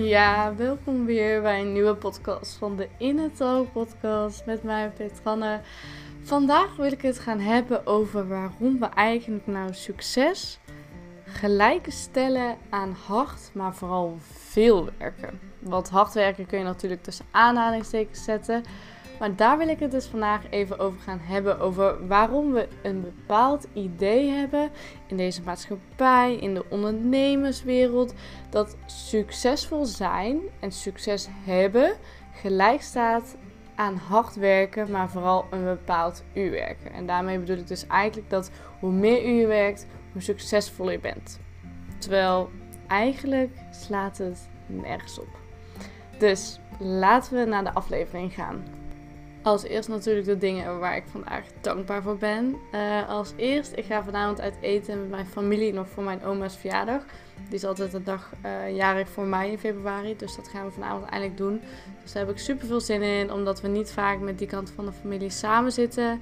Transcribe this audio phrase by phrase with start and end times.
[0.00, 5.60] Ja, welkom weer bij een nieuwe podcast van de Inner Talk podcast met mij Petranne.
[6.22, 10.58] Vandaag wil ik het gaan hebben over waarom we eigenlijk nou succes
[11.24, 14.16] gelijk stellen aan hard, maar vooral
[14.48, 15.40] veel werken.
[15.58, 18.64] Want hard werken kun je natuurlijk tussen aanhalingstekens zetten.
[19.20, 21.58] Maar daar wil ik het dus vandaag even over gaan hebben.
[21.58, 24.70] Over waarom we een bepaald idee hebben
[25.06, 28.14] in deze maatschappij, in de ondernemerswereld.
[28.50, 31.92] Dat succesvol zijn en succes hebben
[32.32, 33.36] gelijk staat
[33.74, 36.92] aan hard werken, maar vooral een bepaald uur werken.
[36.92, 40.98] En daarmee bedoel ik dus eigenlijk dat hoe meer uur je werkt, hoe succesvoller je
[40.98, 41.40] bent.
[41.98, 42.50] Terwijl
[42.86, 45.38] eigenlijk slaat het nergens op.
[46.18, 48.79] Dus laten we naar de aflevering gaan.
[49.42, 52.56] Als eerst natuurlijk de dingen waar ik vandaag dankbaar voor ben.
[52.74, 56.56] Uh, als eerst, ik ga vanavond uit eten met mijn familie nog voor mijn oma's
[56.56, 57.02] verjaardag.
[57.48, 60.16] Die is altijd een dag uh, jarig voor mij in februari.
[60.16, 61.60] Dus dat gaan we vanavond eindelijk doen.
[62.02, 63.32] Dus daar heb ik super veel zin in.
[63.32, 66.20] Omdat we niet vaak met die kant van de familie samen zitten.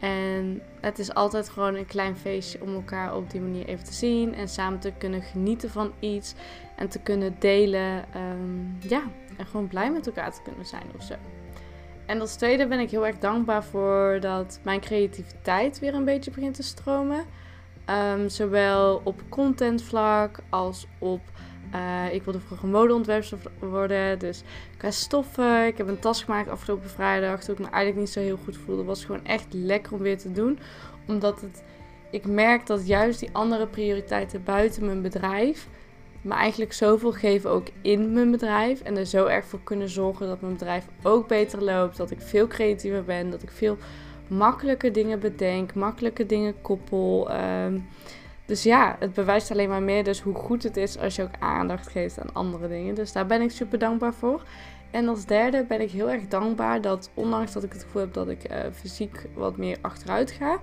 [0.00, 3.92] En het is altijd gewoon een klein feestje om elkaar op die manier even te
[3.92, 4.34] zien.
[4.34, 6.34] En samen te kunnen genieten van iets.
[6.76, 8.04] En te kunnen delen.
[8.16, 9.02] Um, ja,
[9.36, 11.14] en gewoon blij met elkaar te kunnen zijn of zo.
[12.10, 16.30] En als tweede ben ik heel erg dankbaar voor dat mijn creativiteit weer een beetje
[16.30, 17.24] begint te stromen.
[18.14, 21.20] Um, zowel op contentvlak als op.
[21.74, 24.18] Uh, ik wilde vroeger modeontwerper worden.
[24.18, 24.42] Dus
[24.76, 25.66] qua stoffen.
[25.66, 27.42] Ik heb een tas gemaakt afgelopen vrijdag.
[27.42, 28.84] Toen ik me eigenlijk niet zo heel goed voelde.
[28.84, 30.58] was gewoon echt lekker om weer te doen.
[31.06, 31.62] Omdat het,
[32.10, 35.68] ik merk dat juist die andere prioriteiten buiten mijn bedrijf
[36.22, 38.80] me eigenlijk zoveel geven ook in mijn bedrijf.
[38.80, 41.96] En er zo erg voor kunnen zorgen dat mijn bedrijf ook beter loopt.
[41.96, 43.30] Dat ik veel creatiever ben.
[43.30, 43.76] Dat ik veel
[44.26, 45.74] makkelijke dingen bedenk.
[45.74, 47.30] Makkelijke dingen koppel.
[47.30, 47.78] Ehm,
[48.46, 51.38] dus ja, het bewijst alleen maar meer dus hoe goed het is als je ook
[51.38, 52.94] aandacht geeft aan andere dingen.
[52.94, 54.42] Dus daar ben ik super dankbaar voor.
[54.90, 58.12] En als derde ben ik heel erg dankbaar dat, ondanks dat ik het gevoel heb
[58.12, 60.60] dat ik uh, fysiek wat meer achteruit ga,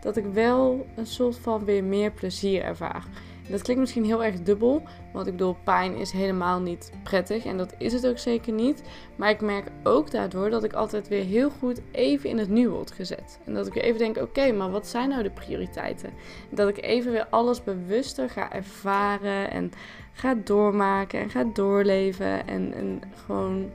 [0.00, 3.04] dat ik wel een soort van weer meer plezier ervaar.
[3.48, 4.82] Dat klinkt misschien heel erg dubbel,
[5.12, 8.82] want ik bedoel, pijn is helemaal niet prettig en dat is het ook zeker niet.
[9.16, 12.68] Maar ik merk ook daardoor dat ik altijd weer heel goed even in het nu
[12.68, 13.40] word gezet.
[13.44, 16.10] En dat ik weer even denk, oké, maar wat zijn nou de prioriteiten?
[16.50, 19.72] Dat ik even weer alles bewuster ga ervaren en
[20.12, 23.70] ga doormaken en ga doorleven en, en gewoon,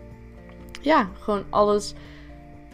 [0.81, 1.93] ja, gewoon alles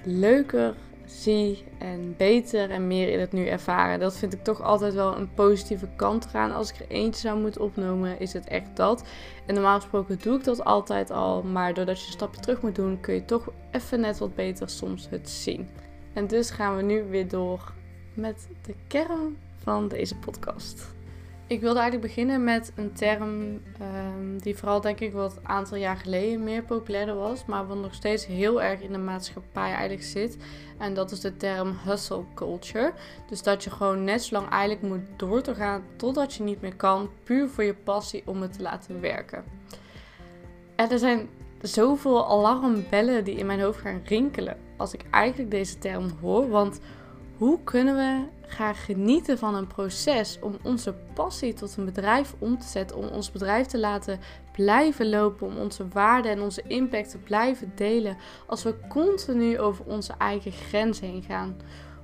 [0.03, 3.99] leuker zie en beter en meer in het nu ervaren.
[3.99, 6.51] Dat vind ik toch altijd wel een positieve kant eraan.
[6.51, 9.03] Als ik er eentje zou moeten opnemen, is het echt dat.
[9.45, 12.75] En normaal gesproken doe ik dat altijd al, maar doordat je een stapje terug moet
[12.75, 15.69] doen, kun je toch even net wat beter soms het zien.
[16.13, 17.73] En dus gaan we nu weer door
[18.13, 20.94] met de kern van deze podcast.
[21.47, 25.77] Ik wilde eigenlijk beginnen met een term um, die vooral denk ik wat een aantal
[25.77, 30.03] jaar geleden meer populairder was, maar wat nog steeds heel erg in de maatschappij eigenlijk
[30.03, 30.37] zit.
[30.77, 32.93] En dat is de term hustle culture.
[33.29, 36.61] Dus dat je gewoon net zo lang eigenlijk moet door te gaan totdat je niet
[36.61, 39.43] meer kan, puur voor je passie om het te laten werken.
[40.75, 41.29] En er zijn
[41.61, 46.79] zoveel alarmbellen die in mijn hoofd gaan rinkelen als ik eigenlijk deze term hoor, want
[47.37, 52.59] hoe kunnen we gaan genieten van een proces om onze passie tot een bedrijf om
[52.59, 54.19] te zetten, om ons bedrijf te laten
[54.51, 58.17] blijven lopen, om onze waarden en onze impact te blijven delen,
[58.47, 61.55] als we continu over onze eigen grens heen gaan?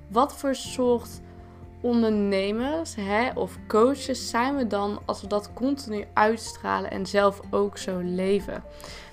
[0.08, 1.22] Wat voor soort
[1.82, 7.78] ondernemers hè, of coaches zijn we dan als we dat continu uitstralen en zelf ook
[7.78, 8.64] zo leven?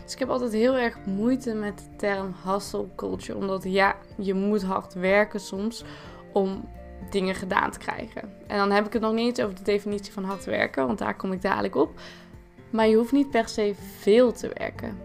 [0.05, 3.39] Dus ik heb altijd heel erg moeite met de term hustle culture.
[3.39, 5.85] Omdat ja, je moet hard werken soms
[6.33, 6.69] om
[7.11, 8.23] dingen gedaan te krijgen.
[8.47, 10.99] En dan heb ik het nog niet eens over de definitie van hard werken, want
[10.99, 12.01] daar kom ik dadelijk op.
[12.71, 14.99] Maar je hoeft niet per se veel te werken.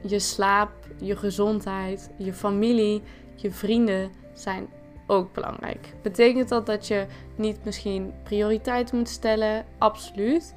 [0.00, 3.02] Je slaap, je gezondheid, je familie,
[3.34, 4.68] je vrienden zijn
[5.06, 5.94] ook belangrijk.
[6.02, 7.06] Betekent dat dat je
[7.36, 9.64] niet misschien prioriteit moet stellen?
[9.78, 10.54] Absoluut.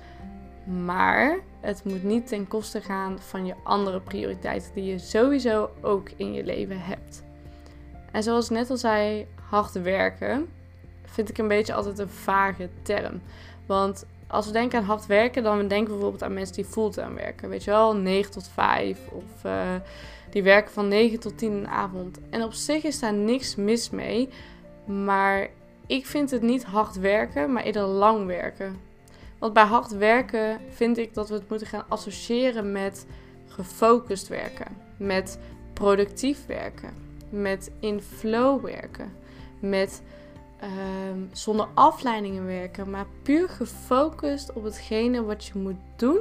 [0.84, 6.10] Maar het moet niet ten koste gaan van je andere prioriteiten die je sowieso ook
[6.16, 7.24] in je leven hebt.
[8.12, 10.50] En zoals ik net al zei, hard werken
[11.06, 13.22] vind ik een beetje altijd een vage term.
[13.66, 17.14] Want als we denken aan hard werken, dan denken we bijvoorbeeld aan mensen die fulltime
[17.14, 17.50] werken.
[17.50, 19.76] Weet je wel, 9 tot 5 of uh,
[20.30, 22.20] die werken van 9 tot 10 in de avond.
[22.30, 24.30] En op zich is daar niks mis mee.
[24.86, 25.48] Maar
[25.88, 28.76] ik vind het niet hard werken, maar eerder lang werken.
[29.40, 33.06] Want bij hard werken vind ik dat we het moeten gaan associëren met
[33.48, 35.40] gefocust werken, met
[35.74, 36.94] productief werken,
[37.30, 39.14] met in flow werken,
[39.60, 40.02] met
[40.64, 46.20] um, zonder afleidingen werken, maar puur gefocust op hetgene wat je moet doen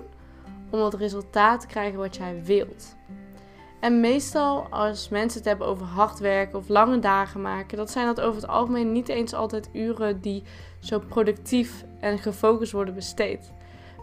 [0.70, 2.96] om het resultaat te krijgen wat jij wilt.
[3.80, 8.06] En meestal als mensen het hebben over hard werken of lange dagen maken, dat zijn
[8.06, 10.42] dat over het algemeen niet eens altijd uren die
[10.80, 13.52] zo productief en gefocust worden besteed.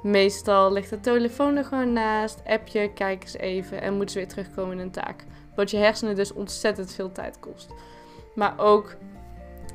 [0.03, 4.17] Meestal ligt de telefoon er gewoon naast, app je, kijk eens even en moeten ze
[4.17, 5.25] weer terugkomen in een taak.
[5.55, 7.73] Wat je hersenen dus ontzettend veel tijd kost.
[8.35, 8.95] Maar ook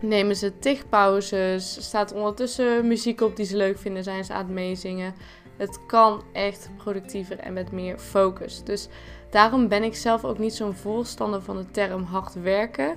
[0.02, 4.44] nemen ze tig pauzes, staat ondertussen muziek op die ze leuk vinden, zijn ze aan
[4.44, 5.14] het meezingen.
[5.56, 8.64] Het kan echt productiever en met meer focus.
[8.64, 8.88] Dus
[9.30, 12.96] daarom ben ik zelf ook niet zo'n voorstander van de term hard werken.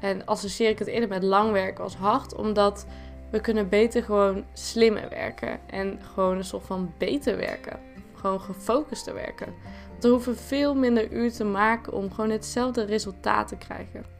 [0.00, 2.86] En associeer ik het eerder met lang werken als hard, omdat
[3.30, 5.60] we kunnen beter gewoon slimmer werken.
[5.66, 7.80] En gewoon een soort van beter werken.
[8.14, 9.54] Gewoon gefocuster werken.
[10.00, 14.15] We hoeven veel minder uur te maken om gewoon hetzelfde resultaat te krijgen.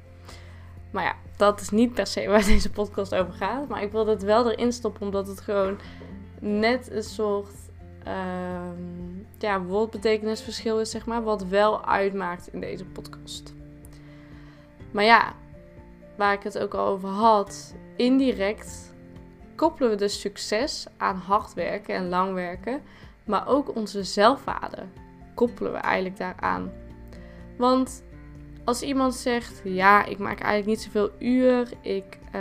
[0.96, 3.68] Maar ja, dat is niet per se waar deze podcast over gaat.
[3.68, 5.78] Maar ik wil het wel erin stoppen omdat het gewoon
[6.40, 7.54] net een soort
[8.06, 8.70] uh,
[9.38, 11.22] ja, woordbetekenisverschil is, zeg maar.
[11.22, 13.54] Wat wel uitmaakt in deze podcast.
[14.90, 15.34] Maar ja,
[16.16, 18.94] waar ik het ook al over had, indirect
[19.56, 22.82] koppelen we dus succes aan hard werken en lang werken.
[23.24, 24.82] Maar ook onze zelfwaarde
[25.34, 26.72] koppelen we eigenlijk daaraan.
[27.58, 28.02] Want
[28.66, 32.40] als iemand zegt, ja, ik maak eigenlijk niet zoveel uur, ik, uh,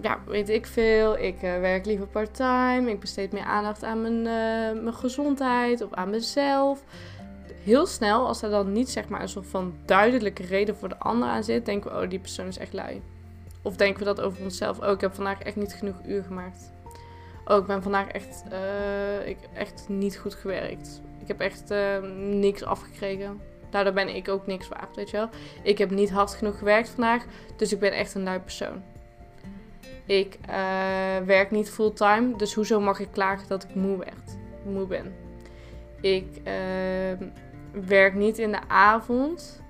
[0.00, 4.16] ja, weet ik veel, ik uh, werk liever part-time, ik besteed meer aandacht aan mijn,
[4.16, 6.84] uh, mijn gezondheid of aan mezelf.
[7.62, 10.98] Heel snel, als er dan niet zeg maar een soort van duidelijke reden voor de
[10.98, 13.02] ander aan zit, denken we, oh, die persoon is echt lui.
[13.62, 16.72] Of denken we dat over onszelf, oh, ik heb vandaag echt niet genoeg uur gemaakt.
[17.44, 21.00] Oh, ik ben vandaag echt, uh, ik, echt niet goed gewerkt.
[21.20, 21.74] Ik heb echt
[22.16, 23.40] niks afgekregen
[23.74, 25.28] Daardoor ben ik ook niks waard, weet je wel.
[25.62, 27.24] Ik heb niet hard genoeg gewerkt vandaag,
[27.56, 28.82] dus ik ben echt een lui persoon.
[30.06, 30.54] Ik uh,
[31.26, 35.14] werk niet fulltime, dus hoezo mag ik klagen dat ik moe, werd, moe ben?
[36.00, 37.26] Ik uh,
[37.86, 39.62] werk niet in de avond,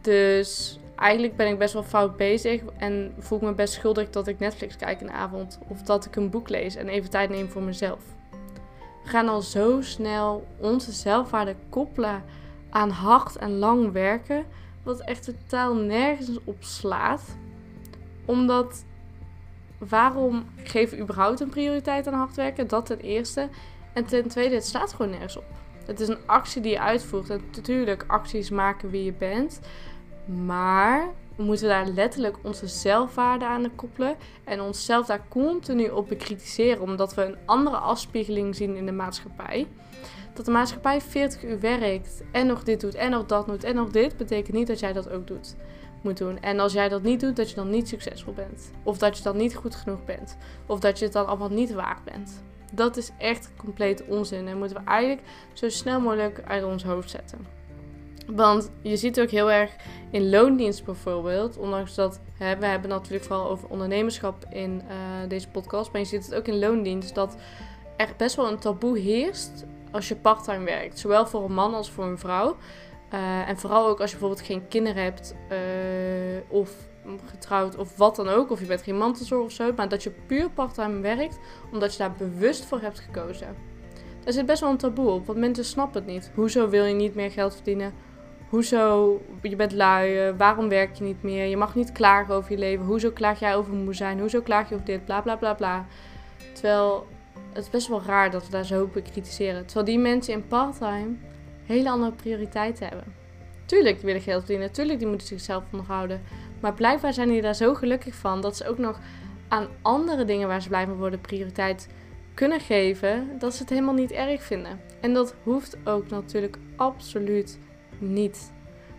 [0.00, 4.26] dus eigenlijk ben ik best wel fout bezig en voel ik me best schuldig dat
[4.26, 5.58] ik Netflix kijk in de avond.
[5.68, 8.00] Of dat ik een boek lees en even tijd neem voor mezelf.
[9.02, 12.22] We gaan al zo snel onze zelfwaarde koppelen
[12.72, 14.44] aan hard en lang werken,
[14.82, 17.36] wat echt totaal nergens op slaat.
[18.24, 18.84] Omdat,
[19.78, 22.68] waarom we überhaupt een prioriteit aan hard werken?
[22.68, 23.48] Dat ten eerste.
[23.92, 25.44] En ten tweede, het staat gewoon nergens op.
[25.86, 27.30] Het is een actie die je uitvoert.
[27.30, 29.60] En natuurlijk, acties maken wie je bent.
[30.44, 34.16] Maar we moeten daar letterlijk onze zelfwaarde aan koppelen.
[34.44, 36.82] En onszelf daar continu op bekritiseren.
[36.82, 39.66] Omdat we een andere afspiegeling zien in de maatschappij
[40.34, 43.74] dat de maatschappij 40 uur werkt en nog dit doet en nog dat doet en
[43.74, 45.56] nog dit, betekent niet dat jij dat ook doet,
[46.02, 46.40] moet doen.
[46.40, 48.70] En als jij dat niet doet, dat je dan niet succesvol bent.
[48.82, 50.36] Of dat je dan niet goed genoeg bent.
[50.66, 52.42] Of dat je het dan allemaal niet waard bent.
[52.72, 57.10] Dat is echt compleet onzin en moeten we eigenlijk zo snel mogelijk uit ons hoofd
[57.10, 57.46] zetten.
[58.26, 59.76] Want je ziet ook heel erg
[60.10, 65.48] in loondienst bijvoorbeeld, ondanks dat hè, we hebben natuurlijk vooral over ondernemerschap in uh, deze
[65.48, 67.36] podcast, maar je ziet het ook in loondienst dat
[67.96, 70.98] er best wel een taboe heerst als je parttime werkt.
[70.98, 72.56] Zowel voor een man als voor een vrouw.
[73.12, 75.58] Uh, en vooral ook als je bijvoorbeeld geen kinderen hebt uh,
[76.48, 76.70] of
[77.26, 78.50] getrouwd of wat dan ook.
[78.50, 79.72] Of je bent geen mantelzorg of zo.
[79.76, 81.38] Maar dat je puur parttime werkt
[81.72, 83.56] omdat je daar bewust voor hebt gekozen.
[84.24, 86.30] Daar zit best wel een taboe op, want mensen snappen het niet.
[86.34, 87.92] Hoezo wil je niet meer geld verdienen?
[88.48, 91.46] Hoezo, je bent lui, eh, waarom werk je niet meer?
[91.46, 92.86] Je mag niet klagen over je leven.
[92.86, 94.20] Hoezo klaag jij over moe zijn?
[94.20, 95.04] Hoezo klaag je over dit?
[95.04, 95.86] Bla bla bla bla.
[96.52, 97.06] Terwijl
[97.52, 99.64] het is best wel raar dat we daar zo op kritiseren.
[99.66, 101.16] Terwijl die mensen in parttime
[101.66, 103.14] hele andere prioriteiten hebben.
[103.66, 106.22] Tuurlijk willen geld verdienen, tuurlijk die moeten zichzelf onderhouden.
[106.60, 109.00] Maar blijkbaar zijn die daar zo gelukkig van dat ze ook nog
[109.48, 111.88] aan andere dingen waar ze blij van worden prioriteit
[112.34, 114.80] kunnen geven, dat ze het helemaal niet erg vinden.
[115.00, 117.58] En dat hoeft ook natuurlijk absoluut
[117.98, 118.52] niet.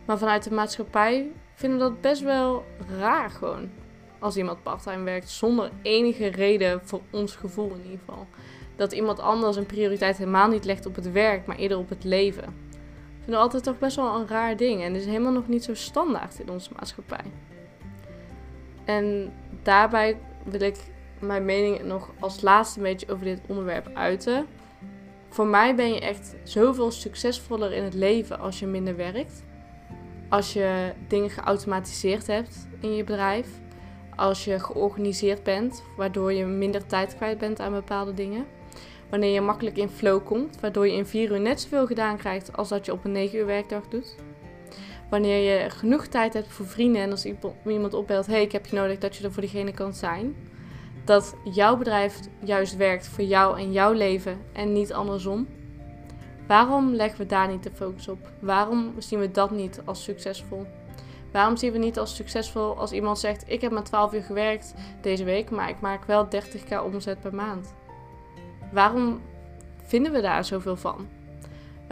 [0.06, 2.66] Maar vanuit de maatschappij vinden we dat best wel
[3.00, 3.70] raar gewoon
[4.24, 8.27] als iemand parttime werkt zonder enige reden voor ons gevoel in ieder geval.
[8.75, 12.03] Dat iemand anders een prioriteit helemaal niet legt op het werk, maar eerder op het
[12.03, 12.44] leven.
[12.44, 15.63] Ik vind dat altijd toch best wel een raar ding en is helemaal nog niet
[15.63, 17.25] zo standaard in onze maatschappij.
[18.86, 20.77] En daarbij wil ik
[21.20, 24.46] mijn mening nog als laatste een beetje over dit onderwerp uiten.
[25.30, 29.44] Voor mij ben je echt zoveel succesvoller in het leven als je minder werkt.
[30.30, 33.48] Als je dingen geautomatiseerd hebt in je bedrijf
[34.15, 38.46] als je georganiseerd bent, waardoor je minder tijd kwijt bent aan bepaalde dingen.
[39.10, 42.58] Wanneer je makkelijk in flow komt, waardoor je in 4 uur net zoveel gedaan krijgt
[42.58, 44.15] als dat je op een 9 uur werkdag doet.
[45.10, 47.25] Wanneer je genoeg tijd hebt voor vrienden en als
[47.65, 50.36] iemand opbelt, hey ik heb je nodig dat je er voor diegene kan zijn.
[51.05, 55.48] dat jouw bedrijf juist werkt voor jou en jouw leven en niet andersom?
[56.48, 58.32] Waarom leggen we daar niet de focus op?
[58.39, 60.65] Waarom zien we dat niet als succesvol?
[61.34, 64.74] Waarom zien we niet als succesvol als iemand zegt: Ik heb maar 12 uur gewerkt
[65.02, 67.74] deze week, maar ik maak wel 30k omzet per maand?
[68.72, 69.22] Waarom
[69.84, 71.08] vinden we daar zoveel van?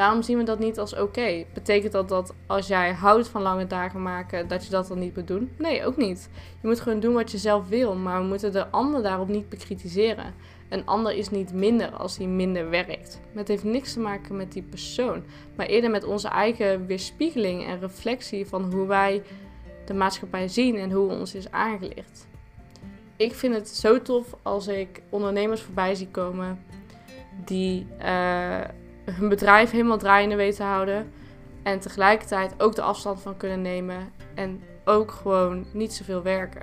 [0.01, 1.45] Waarom zien we dat niet als oké?
[1.53, 5.15] Betekent dat dat als jij houdt van lange dagen maken, dat je dat dan niet
[5.15, 5.51] moet doen?
[5.57, 6.29] Nee, ook niet.
[6.61, 9.49] Je moet gewoon doen wat je zelf wil, maar we moeten de ander daarop niet
[9.49, 10.33] bekritiseren.
[10.69, 13.19] Een ander is niet minder als hij minder werkt.
[13.33, 15.23] Het heeft niks te maken met die persoon,
[15.55, 19.23] maar eerder met onze eigen weerspiegeling en reflectie van hoe wij
[19.85, 22.25] de maatschappij zien en hoe ons is aangeleerd.
[23.15, 26.59] Ik vind het zo tof als ik ondernemers voorbij zie komen
[27.45, 28.59] die uh,
[29.05, 31.11] hun bedrijf helemaal draaiende weten te houden
[31.63, 36.61] en tegelijkertijd ook de afstand van kunnen nemen en ook gewoon niet zoveel werken.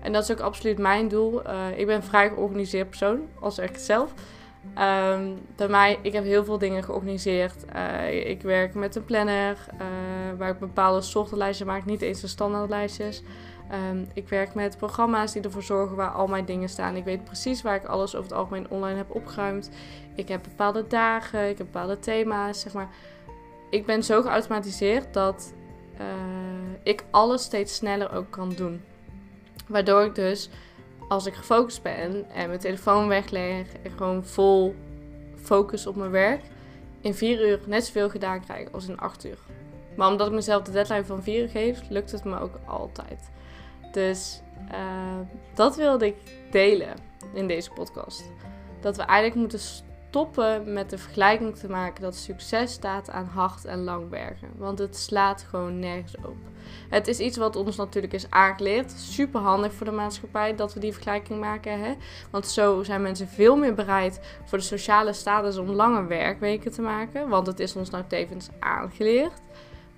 [0.00, 1.46] En dat is ook absoluut mijn doel.
[1.46, 4.12] Uh, ik ben een vrij georganiseerd persoon, als ik zelf.
[4.64, 7.64] Um, bij mij, ik heb heel veel dingen georganiseerd.
[7.76, 12.20] Uh, ik werk met een planner, uh, waar ik bepaalde soorten lijstjes maak, niet eens
[12.20, 13.22] de standaardlijstjes.
[13.72, 16.96] Um, ik werk met programma's die ervoor zorgen waar al mijn dingen staan.
[16.96, 19.70] Ik weet precies waar ik alles over het algemeen online heb opgeruimd.
[20.14, 22.88] Ik heb bepaalde dagen, ik heb bepaalde thema's, zeg maar.
[23.70, 25.52] Ik ben zo geautomatiseerd dat
[26.82, 28.82] ik alles steeds sneller ook kan doen.
[29.66, 30.50] Waardoor ik dus,
[31.08, 34.74] als ik gefocust ben en mijn telefoon wegleg en gewoon vol
[35.36, 36.42] focus op mijn werk,
[37.00, 39.38] in vier uur net zoveel gedaan krijg als in acht uur.
[39.96, 43.30] Maar omdat ik mezelf de deadline van vier uur geef, lukt het me ook altijd.
[43.92, 45.20] Dus uh,
[45.54, 46.16] dat wilde ik
[46.50, 46.94] delen
[47.34, 48.30] in deze podcast.
[48.80, 49.58] Dat we eigenlijk moeten
[50.12, 54.48] stoppen met de vergelijking te maken dat succes staat aan hard en lang werken.
[54.56, 56.36] Want het slaat gewoon nergens op.
[56.88, 58.90] Het is iets wat ons natuurlijk is aangeleerd.
[58.90, 61.80] Super handig voor de maatschappij dat we die vergelijking maken.
[61.80, 61.94] Hè?
[62.30, 66.82] Want zo zijn mensen veel meer bereid voor de sociale status om lange werkweken te
[66.82, 67.28] maken.
[67.28, 69.40] Want het is ons nou tevens aangeleerd.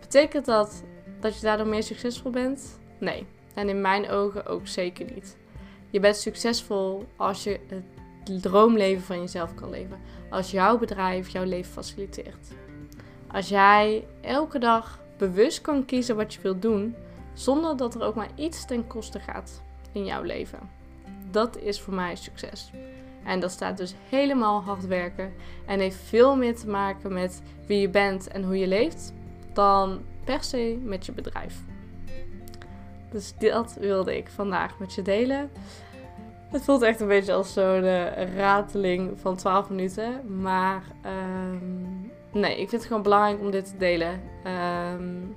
[0.00, 0.82] Betekent dat
[1.20, 2.78] dat je daardoor meer succesvol bent?
[2.98, 3.26] Nee.
[3.54, 5.36] En in mijn ogen ook zeker niet.
[5.90, 10.00] Je bent succesvol als je het droomleven van jezelf kan leven.
[10.30, 12.48] Als jouw bedrijf jouw leven faciliteert.
[13.26, 16.94] Als jij elke dag bewust kan kiezen wat je wilt doen,
[17.32, 20.58] zonder dat er ook maar iets ten koste gaat in jouw leven.
[21.30, 22.70] Dat is voor mij succes.
[23.24, 25.32] En dat staat dus helemaal hard werken
[25.66, 29.12] en heeft veel meer te maken met wie je bent en hoe je leeft
[29.52, 31.62] dan per se met je bedrijf.
[33.14, 35.50] Dus dat wilde ik vandaag met je delen.
[36.50, 40.40] Het voelt echt een beetje als zo'n uh, rateling van 12 minuten.
[40.40, 44.20] Maar um, nee, ik vind het gewoon belangrijk om dit te delen.
[44.94, 45.36] Um,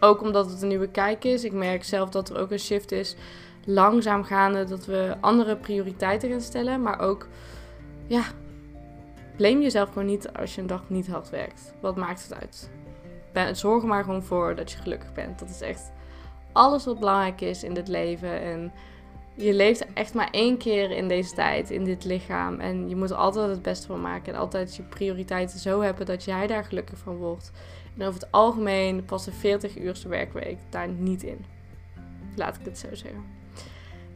[0.00, 1.44] ook omdat het een nieuwe kijk is.
[1.44, 3.16] Ik merk zelf dat er ook een shift is.
[3.64, 6.82] Langzaam gaande dat we andere prioriteiten gaan stellen.
[6.82, 7.28] Maar ook,
[8.06, 8.22] ja,
[9.36, 11.74] blame jezelf gewoon niet als je een dag niet hard werkt.
[11.80, 12.70] Wat maakt het uit?
[13.32, 15.38] Ben, zorg er maar gewoon voor dat je gelukkig bent.
[15.38, 15.92] Dat is echt
[16.52, 18.40] alles wat belangrijk is in dit leven.
[18.40, 18.72] En
[19.34, 22.60] je leeft echt maar één keer in deze tijd, in dit lichaam.
[22.60, 24.32] En je moet er altijd het beste van maken.
[24.32, 27.52] En altijd je prioriteiten zo hebben dat jij daar gelukkig van wordt.
[27.98, 31.44] En over het algemeen past een 40 uurse werkweek daar niet in.
[32.36, 33.41] Laat ik het zo zeggen.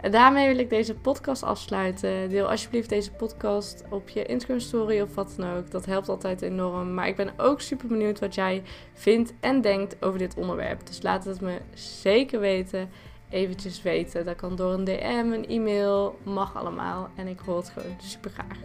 [0.00, 2.29] En daarmee wil ik deze podcast afsluiten.
[2.29, 5.71] Deel alsjeblieft deze podcast op je Instagram story of wat dan ook.
[5.71, 6.95] Dat helpt altijd enorm.
[6.95, 8.62] Maar ik ben ook super benieuwd wat jij
[8.93, 10.87] vindt en denkt over dit onderwerp.
[10.87, 12.88] Dus laat het me zeker weten
[13.29, 14.25] eventjes weten.
[14.25, 17.09] Dat kan door een DM, een e-mail, mag allemaal.
[17.15, 18.59] En ik hoor het gewoon super graag.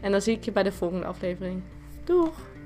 [0.00, 1.62] En dan zie ik je bij de volgende aflevering.
[2.04, 2.57] Doeg!